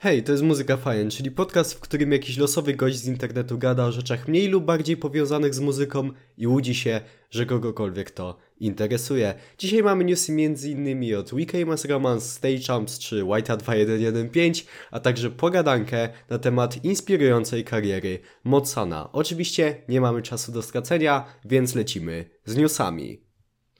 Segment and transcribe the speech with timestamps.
[0.00, 3.84] Hej, to jest Muzyka Fajen, czyli podcast, w którym jakiś losowy gość z internetu gada
[3.84, 9.34] o rzeczach mniej lub bardziej powiązanych z muzyką i łudzi się, że kogokolwiek to interesuje.
[9.58, 11.16] Dzisiaj mamy newsy m.in.
[11.16, 17.64] od Weekly Mass Romance, Stay Champs czy White'a 2115, a także pogadankę na temat inspirującej
[17.64, 19.12] kariery Motsana.
[19.12, 23.27] Oczywiście nie mamy czasu do stracenia, więc lecimy z newsami.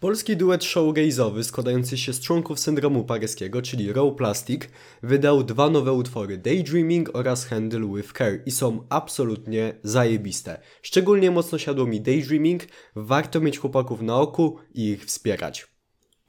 [0.00, 4.62] Polski duet showgaze'owy składający się z członków syndromu paryskiego, czyli Raw Plastic,
[5.02, 10.60] wydał dwa nowe utwory Daydreaming oraz Handle with Care i są absolutnie zajebiste.
[10.82, 12.62] Szczególnie mocno siadło mi Daydreaming,
[12.96, 15.77] warto mieć chłopaków na oku i ich wspierać.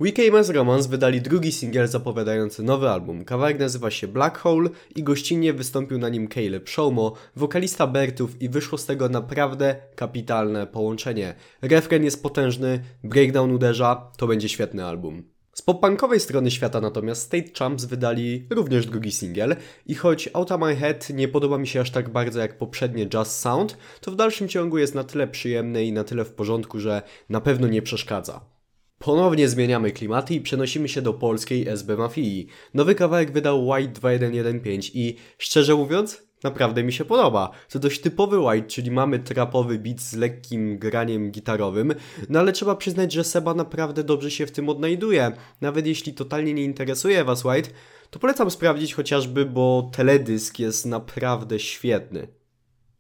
[0.02, 3.26] Weekend Romance wydali drugi singiel zapowiadający nowy album.
[3.26, 8.50] Kawałek nazywa się Black Hole i gościnnie wystąpił na nim Caleb Showmo, wokalista Bertów i
[8.50, 11.36] wyszło z tego naprawdę kapitalne połączenie.
[11.62, 15.24] Refren jest potężny, breakdown uderza, to będzie świetny album.
[15.54, 19.56] Z pop-punkowej strony świata natomiast State Champs wydali również drugi singiel
[19.86, 23.08] i choć Out of My Head nie podoba mi się aż tak bardzo jak poprzednie
[23.08, 26.80] Jazz Sound, to w dalszym ciągu jest na tyle przyjemny i na tyle w porządku,
[26.80, 28.59] że na pewno nie przeszkadza.
[29.00, 32.48] Ponownie zmieniamy klimaty i przenosimy się do polskiej SB Mafii.
[32.74, 37.52] Nowy kawałek wydał White 2115 i szczerze mówiąc, naprawdę mi się podoba.
[37.70, 41.94] To dość typowy White, czyli mamy trapowy beat z lekkim graniem gitarowym,
[42.30, 45.32] no ale trzeba przyznać, że Seba naprawdę dobrze się w tym odnajduje.
[45.62, 47.70] Nawet jeśli totalnie nie interesuje Was White,
[48.10, 52.39] to polecam sprawdzić chociażby, bo teledysk jest naprawdę świetny.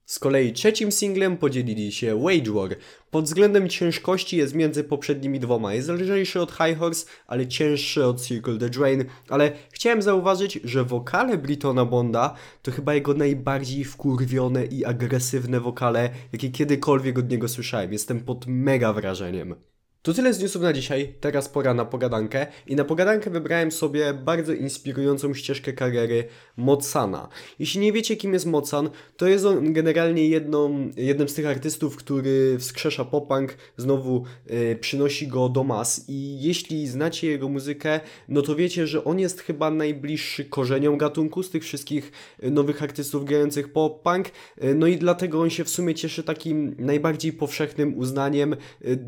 [0.09, 2.69] Z kolei trzecim singlem podzielili się Wage War.
[3.11, 5.73] Pod względem ciężkości jest między poprzednimi dwoma.
[5.73, 9.05] Jest lżejszy od High Horse, ale cięższy od Circle the Drain.
[9.29, 16.09] Ale chciałem zauważyć, że wokale Britona Bonda to chyba jego najbardziej wkurwione i agresywne wokale,
[16.33, 17.93] jakie kiedykolwiek od niego słyszałem.
[17.93, 19.55] Jestem pod mega wrażeniem.
[20.01, 24.13] To tyle z newsów na dzisiaj, teraz pora na pogadankę i na pogadankę wybrałem sobie
[24.13, 26.23] bardzo inspirującą ścieżkę kariery
[26.57, 27.29] Motsana.
[27.59, 31.95] Jeśli nie wiecie kim jest Motsan, to jest on generalnie jedną, jednym z tych artystów,
[31.95, 38.41] który wskrzesza pop-punk, znowu yy, przynosi go do mas i jeśli znacie jego muzykę, no
[38.41, 42.11] to wiecie, że on jest chyba najbliższy korzeniom gatunku z tych wszystkich
[42.43, 44.25] nowych artystów grających pop-punk,
[44.61, 48.55] yy, no i dlatego on się w sumie cieszy takim najbardziej powszechnym uznaniem.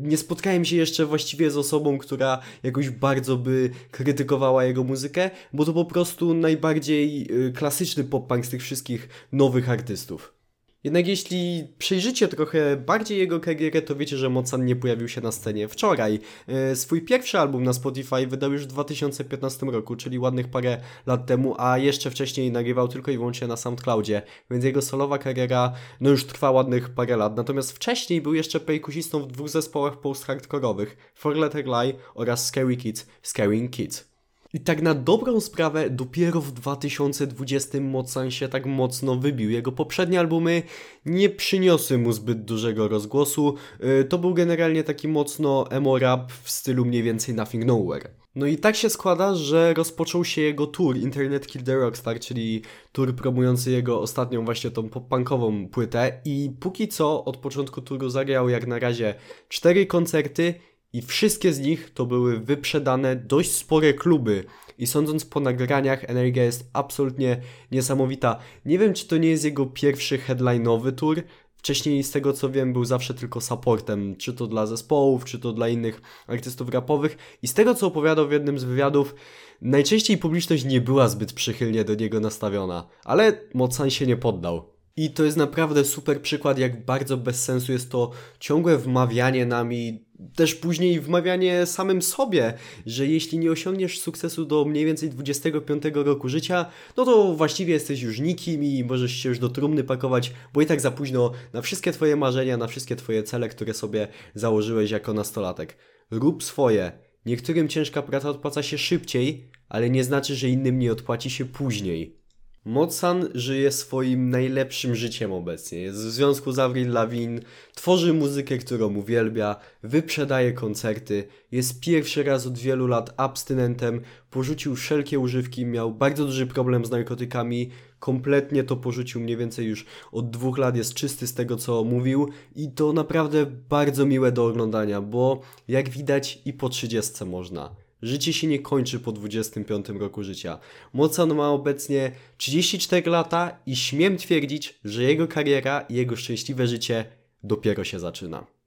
[0.02, 5.64] Nie spotkałem się jeszcze właściwie z osobą, która jakoś bardzo by krytykowała jego muzykę, bo
[5.64, 10.41] to po prostu najbardziej y, klasyczny pop-punk z tych wszystkich nowych artystów.
[10.84, 15.32] Jednak jeśli przejrzycie trochę bardziej jego karierę, to wiecie, że Mocan nie pojawił się na
[15.32, 16.20] scenie wczoraj.
[16.48, 21.26] E, swój pierwszy album na Spotify wydał już w 2015 roku, czyli ładnych parę lat
[21.26, 26.10] temu, a jeszcze wcześniej nagrywał tylko i wyłącznie na SoundCloudzie, więc jego solowa kariera no
[26.10, 27.36] już trwa ładnych parę lat.
[27.36, 33.06] Natomiast wcześniej był jeszcze perkusistą w dwóch zespołach post-hardkorowych, For Letter Lie oraz Scary Kids,
[33.22, 34.11] Scaring Kids.
[34.54, 39.50] I tak na dobrą sprawę dopiero w 2020 Mocan się tak mocno wybił.
[39.50, 40.62] Jego poprzednie albumy
[41.06, 43.54] nie przyniosły mu zbyt dużego rozgłosu.
[44.00, 48.10] Y, to był generalnie taki mocno emo rap w stylu mniej więcej Nothing Nowhere.
[48.34, 52.62] No i tak się składa, że rozpoczął się jego tour Internet Kill the Rockstar, czyli
[52.92, 58.48] tour promujący jego ostatnią właśnie tą pop-punkową płytę i póki co od początku touru zagrał
[58.48, 59.14] jak na razie
[59.48, 60.54] cztery koncerty
[60.92, 64.44] i wszystkie z nich to były wyprzedane dość spore kluby.
[64.78, 68.38] I sądząc po nagraniach, energia jest absolutnie niesamowita.
[68.64, 71.22] Nie wiem, czy to nie jest jego pierwszy headline'owy tour.
[71.56, 75.52] Wcześniej, z tego co wiem, był zawsze tylko supportem, czy to dla zespołów, czy to
[75.52, 77.38] dla innych artystów rapowych.
[77.42, 79.14] I z tego co opowiadał w jednym z wywiadów,
[79.60, 82.88] najczęściej publiczność nie była zbyt przychylnie do niego nastawiona.
[83.04, 84.72] Ale Mocan się nie poddał.
[84.96, 88.10] I to jest naprawdę super przykład, jak bardzo bez sensu jest to
[88.40, 90.04] ciągłe wmawianie nami,
[90.34, 92.54] też później wmawianie samym sobie,
[92.86, 96.66] że jeśli nie osiągniesz sukcesu do mniej więcej 25 roku życia,
[96.96, 100.66] no to właściwie jesteś już nikim i możesz się już do trumny pakować, bo i
[100.66, 105.12] tak za późno na wszystkie Twoje marzenia, na wszystkie Twoje cele, które sobie założyłeś jako
[105.12, 105.76] nastolatek.
[106.10, 106.92] Rób swoje.
[107.26, 112.21] Niektórym ciężka praca odpłaca się szybciej, ale nie znaczy, że innym nie odpłaci się później.
[112.64, 115.78] Mocan żyje swoim najlepszym życiem obecnie.
[115.78, 117.40] Jest w związku z Avril Lavigne,
[117.74, 124.00] tworzy muzykę, którą uwielbia, wyprzedaje koncerty, jest pierwszy raz od wielu lat abstynentem,
[124.30, 129.86] porzucił wszelkie używki, miał bardzo duży problem z narkotykami, kompletnie to porzucił mniej więcej już
[130.12, 134.46] od dwóch lat, jest czysty z tego co mówił i to naprawdę bardzo miłe do
[134.46, 137.74] oglądania, bo jak widać i po 30 można.
[138.02, 140.58] Życie się nie kończy po 25 roku życia.
[140.92, 147.04] Mocan ma obecnie 34 lata i śmiem twierdzić, że jego kariera i jego szczęśliwe życie
[147.42, 148.61] dopiero się zaczyna.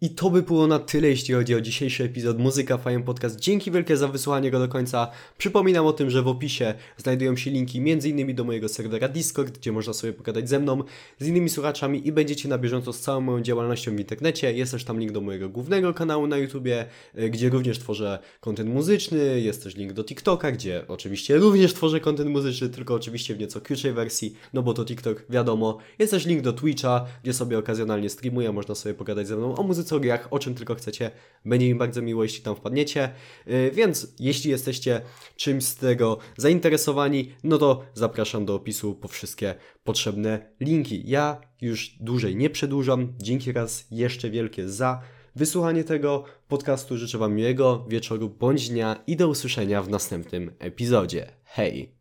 [0.00, 3.40] I to by było na tyle, jeśli chodzi o dzisiejszy epizod Muzyka Fajem Podcast.
[3.40, 5.10] Dzięki wielkie za wysłuchanie go do końca.
[5.38, 8.34] Przypominam o tym, że w opisie znajdują się linki m.in.
[8.34, 10.82] do mojego serwera Discord, gdzie można sobie pogadać ze mną,
[11.18, 14.52] z innymi słuchaczami i będziecie na bieżąco z całą moją działalnością w internecie.
[14.52, 16.86] Jest też tam link do mojego głównego kanału na YouTubie,
[17.18, 19.40] y, gdzie również tworzę kontent muzyczny.
[19.40, 23.60] Jest też link do TikToka, gdzie oczywiście również tworzę kontent muzyczny, tylko oczywiście w nieco
[23.60, 25.78] krótszej wersji, no bo to TikTok, wiadomo.
[25.98, 29.62] Jest też link do Twitcha, gdzie sobie okazjonalnie streamuję, można sobie pogadać ze mną o
[29.62, 31.10] muzyce, o grach, o czym tylko chcecie.
[31.44, 33.10] Będzie mi bardzo miło, jeśli tam wpadniecie.
[33.46, 35.00] Yy, Więc jeśli jesteście
[35.36, 39.54] czymś z tego zainteresowani, no to zapraszam do opisu po wszystkie
[39.84, 41.02] potrzebne linki.
[41.06, 43.12] Ja już dłużej nie przedłużam.
[43.18, 45.02] Dzięki raz jeszcze wielkie za
[45.36, 46.96] wysłuchanie tego podcastu.
[46.96, 51.26] Życzę Wam miłego wieczoru bądź dnia i do usłyszenia w następnym epizodzie.
[51.44, 51.97] Hej!